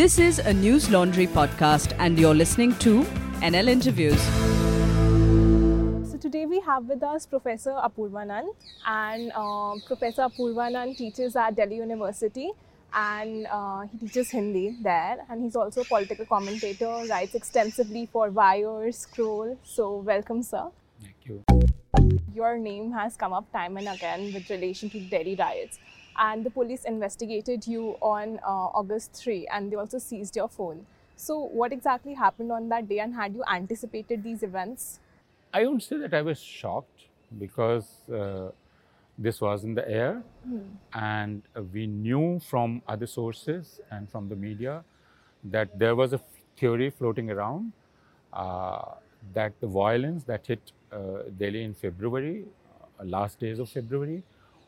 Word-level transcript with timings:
This 0.00 0.18
is 0.18 0.38
a 0.38 0.54
News 0.54 0.88
Laundry 0.90 1.26
podcast, 1.26 1.94
and 1.98 2.18
you're 2.18 2.34
listening 2.34 2.74
to 2.76 3.02
NL 3.48 3.68
Interviews. 3.68 4.18
So 6.10 6.16
today 6.16 6.46
we 6.46 6.58
have 6.60 6.86
with 6.86 7.02
us 7.02 7.26
Professor 7.26 7.72
Apurvanand, 7.72 8.48
and 8.86 9.30
uh, 9.34 9.74
Professor 9.86 10.22
Apurvanand 10.22 10.96
teaches 10.96 11.36
at 11.36 11.54
Delhi 11.54 11.76
University, 11.76 12.50
and 12.94 13.46
uh, 13.50 13.82
he 13.82 13.98
teaches 13.98 14.30
Hindi 14.30 14.78
there, 14.82 15.18
and 15.28 15.42
he's 15.42 15.54
also 15.54 15.82
a 15.82 15.84
political 15.84 16.24
commentator, 16.24 17.04
writes 17.10 17.34
extensively 17.34 18.08
for 18.10 18.30
Wire, 18.30 18.90
Scroll. 18.92 19.58
So 19.64 19.96
welcome, 19.96 20.42
sir. 20.42 20.68
Thank 21.02 21.16
you. 21.26 21.44
Your 22.34 22.56
name 22.56 22.90
has 22.92 23.18
come 23.18 23.34
up 23.34 23.52
time 23.52 23.76
and 23.76 23.86
again 23.86 24.32
with 24.32 24.48
relation 24.48 24.88
to 24.88 24.98
Delhi 24.98 25.34
riots, 25.34 25.78
and 26.18 26.44
the 26.44 26.50
police 26.50 26.84
investigated 26.84 27.66
you 27.66 27.96
on 28.00 28.38
uh, 28.46 28.78
August 28.80 29.12
3, 29.14 29.46
and 29.52 29.70
they 29.70 29.76
also 29.76 29.98
seized 29.98 30.36
your 30.36 30.48
phone. 30.48 30.86
So 31.16 31.38
what 31.38 31.72
exactly 31.72 32.14
happened 32.14 32.50
on 32.52 32.68
that 32.70 32.88
day, 32.88 32.98
and 33.00 33.14
had 33.14 33.34
you 33.34 33.44
anticipated 33.50 34.22
these 34.22 34.42
events? 34.42 35.00
I 35.52 35.64
won't 35.64 35.82
say 35.82 35.96
that 35.98 36.14
I 36.14 36.22
was 36.22 36.40
shocked 36.40 37.06
because 37.38 38.08
uh, 38.08 38.50
this 39.18 39.40
was 39.40 39.64
in 39.64 39.74
the 39.74 39.88
air, 39.88 40.22
and 40.94 41.42
uh, 41.54 41.62
we 41.62 41.86
knew 41.86 42.40
from 42.40 42.82
other 42.88 43.06
sources 43.06 43.80
and 43.90 44.10
from 44.10 44.28
the 44.28 44.36
media 44.36 44.84
that 45.44 45.78
there 45.78 45.94
was 45.94 46.12
a 46.12 46.20
theory 46.56 46.90
floating 46.90 47.30
around 47.30 47.72
uh, 48.32 48.82
that 49.34 49.52
the 49.60 49.66
violence 49.66 50.24
that 50.24 50.46
hit 50.46 50.72
uh, 50.92 51.22
Delhi 51.38 51.62
in 51.64 51.74
February, 51.74 52.44
uh, 52.98 53.04
last 53.04 53.38
days 53.40 53.58
of 53.58 53.68
February, 53.68 54.22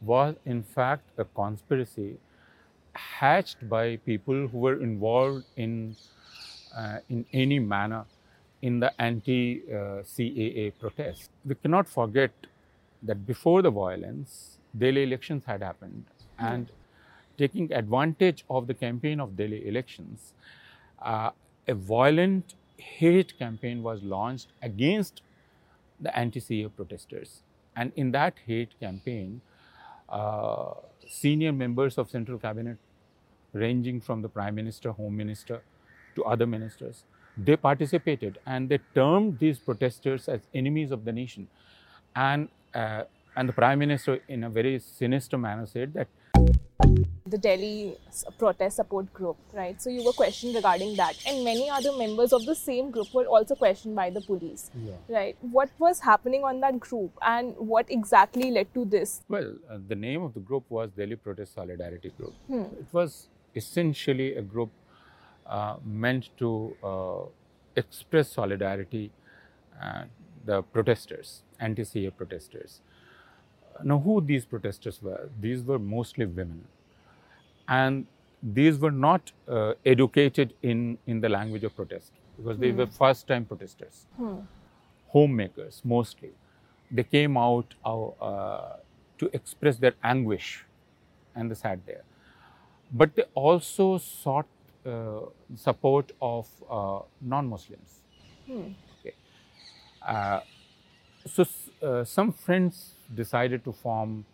was 0.00 0.36
in 0.44 0.62
fact 0.62 1.08
a 1.18 1.24
conspiracy 1.24 2.16
hatched 2.94 3.68
by 3.68 3.96
people 3.96 4.46
who 4.48 4.58
were 4.58 4.80
involved 4.80 5.44
in 5.56 5.96
uh, 6.76 6.98
in 7.08 7.24
any 7.32 7.58
manner 7.58 8.04
in 8.62 8.80
the 8.80 8.90
anti 9.00 9.62
uh, 9.70 10.02
CAA 10.02 10.72
protest. 10.78 11.30
We 11.44 11.54
cannot 11.54 11.88
forget 11.88 12.32
that 13.02 13.26
before 13.26 13.62
the 13.62 13.70
violence, 13.70 14.58
Delhi 14.76 15.02
elections 15.02 15.44
had 15.46 15.62
happened, 15.62 16.04
and 16.38 16.70
taking 17.38 17.72
advantage 17.72 18.44
of 18.50 18.66
the 18.66 18.74
campaign 18.74 19.20
of 19.20 19.36
Delhi 19.36 19.66
elections, 19.68 20.32
uh, 21.02 21.30
a 21.68 21.74
violent 21.74 22.54
hate 22.78 23.38
campaign 23.38 23.82
was 23.82 24.02
launched 24.02 24.48
against 24.62 25.22
the 26.00 26.16
anti 26.18 26.40
CAA 26.40 26.74
protesters. 26.74 27.42
And 27.74 27.92
in 27.96 28.10
that 28.12 28.34
hate 28.46 28.78
campaign, 28.80 29.42
uh, 30.08 30.74
senior 31.06 31.52
members 31.52 31.98
of 31.98 32.10
central 32.10 32.38
cabinet, 32.38 32.78
ranging 33.52 34.00
from 34.00 34.22
the 34.22 34.28
prime 34.28 34.54
minister, 34.54 34.92
home 34.92 35.16
minister, 35.16 35.62
to 36.14 36.24
other 36.24 36.46
ministers, 36.46 37.04
they 37.36 37.56
participated 37.56 38.38
and 38.46 38.68
they 38.68 38.78
termed 38.94 39.38
these 39.38 39.58
protesters 39.58 40.28
as 40.28 40.40
enemies 40.54 40.90
of 40.90 41.04
the 41.04 41.12
nation. 41.12 41.48
And 42.14 42.48
uh, 42.74 43.04
and 43.36 43.48
the 43.48 43.52
prime 43.52 43.78
minister, 43.78 44.20
in 44.28 44.44
a 44.44 44.50
very 44.50 44.78
sinister 44.78 45.36
manner, 45.36 45.66
said 45.66 45.92
that 45.92 46.08
the 47.26 47.38
Delhi 47.38 47.96
protest 48.38 48.76
support 48.76 49.12
group, 49.12 49.36
right? 49.52 49.80
So 49.82 49.90
you 49.90 50.04
were 50.04 50.12
questioned 50.12 50.54
regarding 50.54 50.96
that, 50.96 51.16
and 51.26 51.44
many 51.44 51.68
other 51.68 51.92
members 51.92 52.32
of 52.32 52.46
the 52.46 52.54
same 52.54 52.90
group 52.90 53.12
were 53.12 53.26
also 53.26 53.54
questioned 53.54 53.96
by 53.96 54.10
the 54.10 54.20
police, 54.20 54.70
yeah. 54.74 54.94
right? 55.08 55.36
What 55.40 55.70
was 55.78 56.00
happening 56.00 56.44
on 56.44 56.60
that 56.60 56.78
group, 56.80 57.12
and 57.22 57.54
what 57.56 57.86
exactly 57.90 58.50
led 58.50 58.72
to 58.74 58.84
this? 58.84 59.22
Well, 59.28 59.54
uh, 59.70 59.78
the 59.86 59.96
name 59.96 60.22
of 60.22 60.34
the 60.34 60.40
group 60.40 60.64
was 60.68 60.90
Delhi 60.90 61.16
Protest 61.16 61.54
Solidarity 61.54 62.12
Group. 62.16 62.34
It 62.48 62.86
was 62.92 63.28
essentially 63.54 64.36
a 64.36 64.42
group 64.42 64.70
uh, 65.46 65.76
meant 65.84 66.30
to 66.38 66.76
uh, 66.82 67.18
express 67.76 68.30
solidarity, 68.30 69.10
uh, 69.82 70.04
the 70.44 70.62
protesters, 70.62 71.42
anti-CAA 71.60 72.16
protesters. 72.16 72.80
Now, 73.84 73.98
who 73.98 74.20
these 74.20 74.44
protesters 74.44 75.02
were? 75.02 75.28
These 75.40 75.62
were 75.62 75.78
mostly 75.78 76.26
women, 76.26 76.64
and 77.68 78.06
these 78.42 78.78
were 78.78 78.90
not 78.90 79.32
uh, 79.48 79.74
educated 79.84 80.54
in 80.62 80.98
in 81.06 81.20
the 81.20 81.28
language 81.28 81.64
of 81.64 81.74
protest 81.74 82.12
because 82.36 82.58
they 82.58 82.72
were 82.72 82.86
first-time 82.86 83.44
protesters 83.44 84.06
homemakers 85.08 85.82
mostly. 85.84 86.30
They 86.90 87.04
came 87.04 87.36
out 87.36 87.74
uh, 87.84 88.76
to 89.18 89.30
express 89.32 89.76
their 89.76 89.94
anguish 90.02 90.64
and 91.34 91.50
they 91.50 91.54
sat 91.54 91.84
there. 91.86 92.04
But 92.92 93.14
they 93.16 93.24
also 93.34 93.98
sought 93.98 94.46
uh, 94.84 95.20
support 95.56 96.12
of 96.22 96.48
uh, 96.70 97.00
non 97.20 97.48
Muslims. 97.48 98.02
Okay. 99.00 99.14
Uh, 100.06 100.40
so, 101.26 101.44
uh, 101.82 102.04
some 102.04 102.32
friends 102.32 102.94
decided 103.14 103.64
to 103.64 103.72
form 103.72 104.24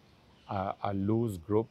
uh, 0.48 0.72
a 0.84 0.92
loose 0.92 1.38
group 1.38 1.68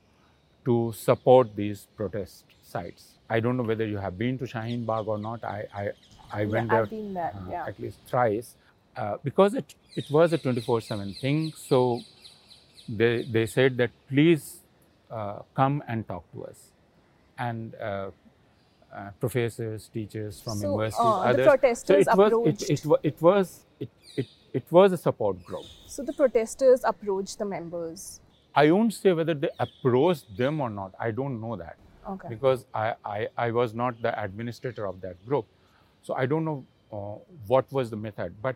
to 0.66 0.94
support 0.96 1.56
these 1.56 1.88
protest 1.96 2.46
sites. 2.64 3.16
I 3.30 3.40
don't 3.40 3.58
know 3.58 3.64
whether 3.64 3.86
you 3.86 3.98
have 3.98 4.18
been 4.18 4.38
to 4.40 4.46
Shaheen 4.46 4.86
Bagh 4.86 5.08
or 5.08 5.18
not. 5.18 5.44
I, 5.44 5.66
I, 5.74 5.90
I 6.32 6.46
went 6.46 6.72
Yeah, 6.72 6.86
there 6.86 6.86
there, 7.14 7.34
uh, 7.36 7.52
yeah. 7.52 7.66
at 7.68 7.80
least 7.80 8.00
thrice 8.08 8.56
uh, 8.98 9.18
because 9.24 9.54
it, 9.54 9.74
it 9.96 10.10
was 10.12 10.34
a 10.34 10.38
24 10.38 10.82
7 10.82 11.14
thing. 11.14 11.54
So 11.56 12.02
they, 12.88 13.24
they 13.24 13.46
said 13.46 13.78
that 13.78 13.92
please 14.10 14.60
uh, 15.10 15.40
come 15.56 15.84
and 15.88 16.08
talk 16.08 16.24
to 16.34 16.46
us. 16.46 16.72
And 17.38 17.74
uh, 17.76 18.12
uh, 18.94 19.10
professors, 19.20 19.90
teachers 19.94 20.42
from 20.42 20.58
So, 20.60 20.68
universities, 20.68 21.06
uh, 21.06 21.34
the 21.34 21.44
protesters 21.44 21.88
so 21.88 21.94
it 22.14 22.18
was, 22.18 22.32
approached- 22.32 22.70
it, 22.70 22.86
it, 22.86 22.92
it 23.04 23.22
was 23.22 23.66
it, 23.80 23.90
it, 24.18 24.28
it 24.54 24.64
was 24.70 24.92
a 24.92 24.98
support 24.98 25.44
group. 25.46 25.66
So 25.88 26.04
the 26.04 26.14
protesters 26.14 26.82
approached 26.84 27.40
the 27.40 27.46
members. 27.46 28.20
I 28.54 28.70
won't 28.72 28.94
say 28.94 29.14
whether 29.14 29.34
they 29.34 29.50
approached 29.60 30.36
them 30.38 30.60
or 30.60 30.70
not. 30.70 30.94
I 31.00 31.12
don't 31.12 31.40
know 31.40 31.56
that 31.56 31.78
Okay. 32.08 32.28
because 32.30 32.66
I, 32.74 32.96
I, 33.06 33.28
I 33.38 33.52
was 33.52 33.74
not 33.74 34.02
the 34.02 34.12
administrator 34.22 34.86
of 34.86 35.00
that 35.02 35.26
group. 35.26 35.46
So 36.02 36.16
I 36.16 36.26
don't 36.26 36.44
know 36.44 36.66
uh, 36.92 37.20
what 37.48 37.72
was 37.72 37.90
the 37.90 37.96
method. 37.96 38.36
But 38.42 38.56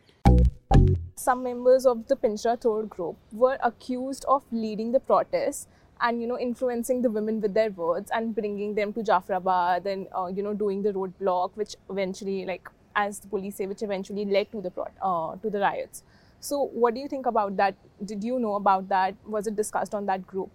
some 1.16 1.44
members 1.44 1.85
of 1.85 2.07
the 2.07 2.16
Pinjra 2.16 2.59
Tod 2.59 2.89
group 2.89 3.16
were 3.31 3.57
accused 3.63 4.25
of 4.28 4.44
leading 4.51 4.91
the 4.91 5.00
protests 5.00 5.67
and 6.01 6.22
you 6.22 6.27
know 6.27 6.38
influencing 6.38 7.01
the 7.01 7.09
women 7.09 7.39
with 7.39 7.53
their 7.53 7.69
words 7.72 8.12
and 8.13 8.35
bringing 8.35 8.75
them 8.75 8.91
to 8.91 9.00
Jafrabad 9.01 9.85
and 9.85 10.07
uh, 10.13 10.25
you 10.27 10.44
know 10.44 10.53
doing 10.53 10.81
the 10.83 10.91
roadblock 10.91 11.51
which 11.56 11.75
eventually 11.89 12.45
like 12.45 12.67
as 12.97 13.19
the 13.19 13.27
police 13.29 13.56
say 13.56 13.66
which 13.66 13.81
eventually 13.81 14.25
led 14.25 14.51
to 14.51 14.59
the 14.59 14.69
prot- 14.69 14.91
uh, 15.01 15.38
to 15.38 15.50
the 15.50 15.59
riots 15.59 16.03
so 16.45 16.66
what 16.83 16.94
do 16.94 17.00
you 17.00 17.07
think 17.07 17.25
about 17.25 17.56
that 17.57 17.75
did 18.11 18.23
you 18.23 18.39
know 18.39 18.56
about 18.56 18.88
that 18.89 19.16
was 19.25 19.47
it 19.47 19.56
discussed 19.56 19.94
on 19.94 20.06
that 20.06 20.25
group 20.25 20.50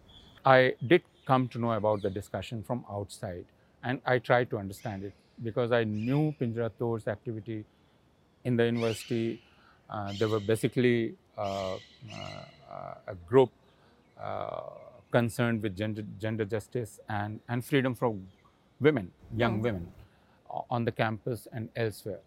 I 0.45 0.75
did 0.87 1.03
come 1.27 1.49
to 1.49 1.59
know 1.59 1.73
about 1.73 2.03
the 2.03 2.11
discussion 2.11 2.62
from 2.62 2.84
outside 2.91 3.45
and 3.83 4.01
I 4.05 4.19
tried 4.19 4.51
to 4.51 4.59
understand 4.59 5.05
it 5.05 5.12
because 5.43 5.73
I 5.73 5.84
knew 5.84 6.34
Pinjra 6.41 6.71
Tod's 6.78 7.09
activity 7.09 7.65
in 8.45 8.56
the 8.56 8.65
university. 8.65 9.43
Uh, 9.89 10.12
they 10.19 10.27
were 10.27 10.41
basically 10.41 11.15
uh, 11.37 11.75
uh, 11.75 12.95
a 13.07 13.15
group 13.27 13.51
uh, 14.21 14.61
concerned 15.11 15.62
with 15.62 15.77
gender, 15.77 16.05
gender 16.21 16.45
justice 16.45 17.01
and, 17.09 17.41
and 17.49 17.65
freedom 17.65 17.95
for 17.95 18.17
women, 18.81 19.11
young 19.37 19.61
women, 19.61 19.89
on 20.71 20.84
the 20.84 20.93
campus 20.93 21.49
and 21.53 21.69
elsewhere. 21.77 22.21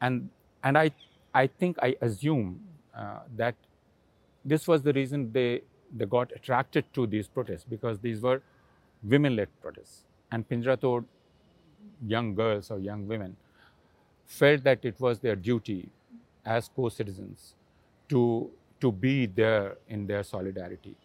And, 0.00 0.28
and 0.62 0.76
I, 0.76 0.90
I 1.34 1.46
think 1.46 1.78
I 1.82 1.96
assume 2.00 2.60
uh, 2.66 2.67
that 3.36 3.54
this 4.44 4.66
was 4.66 4.82
the 4.82 4.92
reason 4.92 5.32
they, 5.32 5.62
they 5.94 6.06
got 6.06 6.32
attracted 6.34 6.84
to 6.94 7.06
these 7.06 7.28
protests 7.28 7.64
because 7.64 7.98
these 7.98 8.20
were 8.20 8.42
women 9.02 9.36
led 9.36 9.48
protests. 9.60 10.04
And 10.30 10.48
Pinjra 10.48 10.80
Tod, 10.80 11.04
young 12.06 12.34
girls 12.34 12.70
or 12.70 12.78
young 12.78 13.06
women, 13.06 13.36
felt 14.26 14.64
that 14.64 14.84
it 14.84 15.00
was 15.00 15.18
their 15.20 15.36
duty 15.36 15.88
as 16.44 16.68
co 16.74 16.88
citizens 16.88 17.54
to, 18.08 18.50
to 18.80 18.92
be 18.92 19.26
there 19.26 19.76
in 19.88 20.06
their 20.06 20.22
solidarity. 20.22 20.96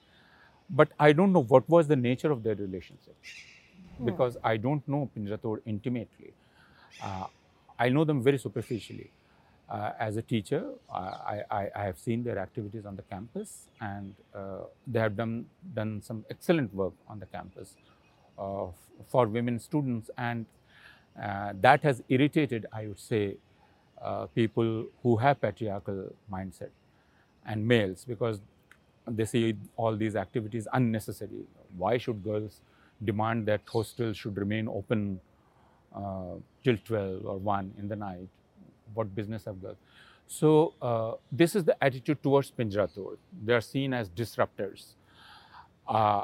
But 0.69 0.89
I 0.99 1.13
don't 1.13 1.31
know 1.33 1.43
what 1.43 1.69
was 1.69 1.87
the 1.87 1.95
nature 1.95 2.31
of 2.31 2.43
their 2.43 2.55
relationship 2.55 3.15
because 4.03 4.37
I 4.43 4.57
don't 4.57 4.87
know 4.87 5.09
Pinjra 5.15 5.41
Tod 5.41 5.59
intimately. 5.65 6.33
Uh, 7.01 7.25
I 7.77 7.89
know 7.89 8.03
them 8.03 8.21
very 8.23 8.37
superficially. 8.37 9.11
Uh, 9.73 9.91
as 9.99 10.17
a 10.17 10.21
teacher, 10.21 10.63
I, 10.93 11.41
I, 11.49 11.61
I 11.75 11.83
have 11.83 11.97
seen 11.97 12.23
their 12.23 12.37
activities 12.37 12.85
on 12.85 12.95
the 12.95 13.01
campus, 13.13 13.69
and 13.81 14.13
uh, 14.35 14.65
they 14.85 14.99
have 14.99 15.15
done, 15.17 15.47
done 15.73 16.01
some 16.03 16.23
excellent 16.29 16.73
work 16.75 16.93
on 17.07 17.19
the 17.19 17.25
campus 17.25 17.75
uh, 18.37 18.67
for 19.07 19.25
women 19.27 19.59
students, 19.59 20.11
and 20.17 20.45
that 21.15 21.81
has 21.81 22.03
irritated, 22.09 22.67
I 22.71 22.87
would 22.87 22.99
say, 22.99 23.37
people 24.35 24.85
who 25.01 25.17
have 25.17 25.41
patriarchal 25.41 26.13
mindset 26.31 26.69
and 27.45 27.67
males 27.67 28.05
because 28.07 28.41
they 29.07 29.25
see 29.25 29.55
all 29.75 29.95
these 29.95 30.15
activities 30.15 30.67
unnecessary. 30.71 31.45
Why 31.77 31.97
should 31.97 32.23
girls 32.23 32.61
demand 33.03 33.47
that 33.47 33.61
hostels 33.67 34.17
should 34.17 34.37
remain 34.37 34.67
open 34.67 35.19
uh, 35.95 36.35
till 36.63 36.77
12 36.85 37.25
or 37.25 37.37
1 37.37 37.73
in 37.79 37.87
the 37.87 37.95
night. 37.95 38.27
What 38.93 39.13
business 39.15 39.47
I've 39.47 39.61
got? 39.61 39.75
So 40.27 40.73
uh, 40.81 41.13
this 41.31 41.55
is 41.55 41.63
the 41.63 41.81
attitude 41.83 42.23
towards 42.23 42.51
Pinjra 42.51 42.93
Tod. 42.93 43.17
They 43.45 43.53
are 43.53 43.61
seen 43.61 43.93
as 43.93 44.09
disruptors. 44.09 44.93
Uh, 45.87 46.23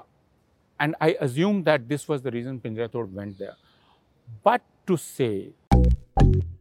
and 0.79 0.95
I 1.01 1.17
assume 1.19 1.63
that 1.63 1.87
this 1.89 2.07
was 2.07 2.21
the 2.21 2.31
reason 2.31 2.59
Pinjra 2.59 2.91
Tod 2.91 3.13
went 3.13 3.37
there. 3.37 3.55
But 4.43 4.61
to 4.87 4.97
say 4.97 5.49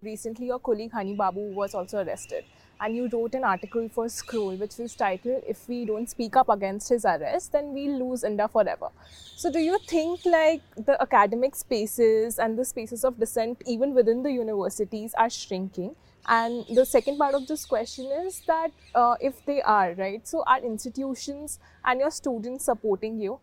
Recently, 0.01 0.47
your 0.47 0.61
colleague 0.61 0.93
Hany 0.93 1.15
Babu 1.15 1.41
was 1.53 1.75
also 1.75 2.05
arrested, 2.05 2.45
and 2.81 2.97
you 2.97 3.09
wrote 3.13 3.35
an 3.35 3.45
article 3.45 3.89
for 3.89 4.09
Scroll 4.09 4.57
which 4.57 4.77
was 4.79 4.95
titled 4.95 5.43
If 5.47 5.69
We 5.69 5.85
Don't 5.85 6.09
Speak 6.09 6.37
Up 6.37 6.49
Against 6.49 6.89
His 6.89 7.05
Arrest, 7.05 7.53
Then 7.53 7.73
We'll 7.73 7.99
Lose 7.99 8.25
India 8.25 8.49
Forever. 8.49 8.89
So, 9.37 9.51
do 9.53 9.59
you 9.59 9.79
think 9.87 10.25
like 10.25 10.63
the 10.77 11.01
academic 11.01 11.55
spaces 11.55 12.39
and 12.39 12.59
the 12.59 12.65
spaces 12.65 13.05
of 13.05 13.19
dissent, 13.19 13.63
even 13.67 13.95
within 13.95 14.23
the 14.23 14.33
universities, 14.33 15.15
are 15.17 15.31
shrinking? 15.31 15.95
And 16.27 16.65
the 16.75 16.85
second 16.85 17.19
part 17.19 17.35
of 17.35 17.47
this 17.47 17.65
question 17.65 18.07
is 18.27 18.43
that 18.47 18.71
uh, 18.95 19.17
if 19.21 19.45
they 19.47 19.63
are, 19.63 19.95
right, 19.95 20.27
so 20.27 20.43
are 20.47 20.61
institutions 20.61 21.59
and 21.85 22.01
your 22.01 22.11
students 22.11 22.65
supporting 22.67 23.19
you? 23.19 23.41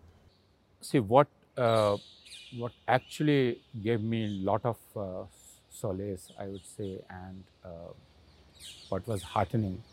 see 0.86 1.00
what 1.00 1.28
uh, 1.58 1.98
what 2.58 2.72
actually 2.88 3.62
gave 3.84 4.02
me 4.02 4.26
a 4.26 4.34
lot 4.50 4.62
of 4.64 4.78
uh, 4.96 5.24
solace, 5.70 6.32
I 6.40 6.46
would 6.48 6.66
say, 6.66 7.00
and 7.10 7.44
uh, 7.64 7.92
what 8.89 9.07
was 9.07 9.23
heartening 9.23 9.83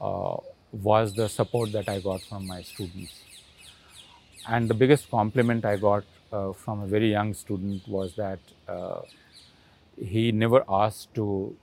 uh, 0.00 0.36
was 0.72 1.14
the 1.14 1.28
support 1.28 1.72
that 1.72 1.88
I 1.88 2.00
got 2.00 2.20
from 2.22 2.46
my 2.46 2.62
students. 2.62 3.22
And 4.48 4.68
the 4.68 4.74
biggest 4.74 5.10
compliment 5.10 5.64
I 5.64 5.76
got 5.76 6.04
uh, 6.32 6.52
from 6.52 6.82
a 6.82 6.86
very 6.86 7.10
young 7.10 7.34
student 7.34 7.86
was 7.88 8.14
that 8.16 8.38
uh, 8.68 9.00
he 9.96 10.32
never 10.32 10.64
asked 10.68 11.14
to 11.14 11.56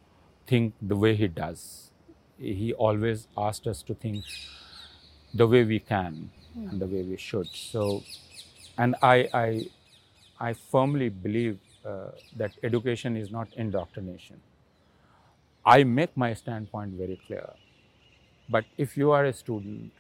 think 0.48 0.74
the 0.82 0.96
way 0.96 1.16
he 1.16 1.28
does. 1.28 1.92
He 2.38 2.74
always 2.74 3.28
asked 3.38 3.68
us 3.68 3.82
to 3.84 3.94
think 3.94 4.26
the 5.34 5.48
way 5.48 5.64
we 5.64 5.80
can 5.80 6.30
and 6.56 6.80
the 6.80 6.86
way 6.86 7.04
we 7.04 7.18
should. 7.18 7.48
So, 7.48 8.04
and 8.78 8.96
I, 9.02 9.30
I, 9.34 9.66
I 10.40 10.54
firmly 10.54 11.10
believe 11.10 11.60
uh, 11.86 12.12
that 12.38 12.52
education 12.64 13.16
is 13.18 13.32
not 13.32 13.48
indoctrination. 13.56 14.40
I 15.66 15.84
make 15.86 16.16
my 16.18 16.34
standpoint 16.34 16.94
very 16.94 17.20
clear. 17.26 17.54
But 18.50 18.66
if 18.78 18.98
you 18.98 19.12
are 19.12 19.24
a 19.24 19.32
student, 19.32 19.92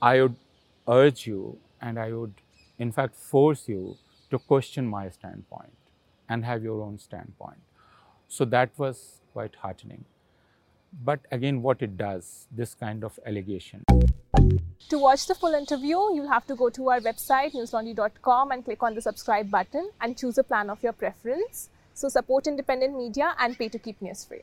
I 0.00 0.22
would 0.22 0.36
urge 0.88 1.26
you 1.26 1.58
and 1.82 1.98
I 1.98 2.12
would, 2.12 2.34
in 2.78 2.90
fact, 2.90 3.14
force 3.14 3.68
you 3.68 3.96
to 4.30 4.38
question 4.38 4.86
my 4.86 5.10
standpoint 5.10 5.76
and 6.28 6.44
have 6.44 6.62
your 6.62 6.80
own 6.80 6.98
standpoint. 6.98 7.58
So 8.28 8.46
that 8.46 8.70
was 8.78 9.20
quite 9.34 9.54
heartening. 9.56 10.06
But 11.04 11.20
again, 11.30 11.60
what 11.60 11.82
it 11.82 11.98
does, 11.98 12.46
this 12.50 12.74
kind 12.74 13.04
of 13.04 13.18
allegation. 13.26 13.84
To 14.88 14.98
watch 14.98 15.26
the 15.26 15.34
full 15.34 15.52
interview, 15.52 15.98
you'll 16.14 16.28
have 16.28 16.46
to 16.46 16.54
go 16.54 16.70
to 16.70 16.90
our 16.90 17.00
website, 17.00 17.52
newslaundry.com, 17.52 18.50
and 18.50 18.64
click 18.64 18.82
on 18.82 18.94
the 18.94 19.02
subscribe 19.02 19.50
button 19.50 19.90
and 20.00 20.16
choose 20.16 20.38
a 20.38 20.44
plan 20.44 20.70
of 20.70 20.82
your 20.82 20.92
preference. 20.92 21.68
So, 21.94 22.08
support 22.08 22.46
independent 22.46 22.96
media 22.96 23.34
and 23.38 23.58
pay 23.58 23.68
to 23.68 23.78
keep 23.78 24.00
news 24.02 24.24
free. 24.24 24.42